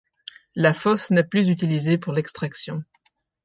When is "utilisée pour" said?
1.49-2.11